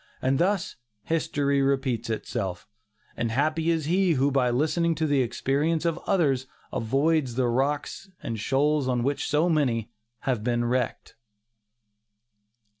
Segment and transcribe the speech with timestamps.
[0.19, 2.67] And thus "history repeats itself,"
[3.15, 8.09] and happy is he who by listening to the experience of others avoids the rocks
[8.23, 9.91] and shoals on which so many
[10.21, 11.15] have been wrecked.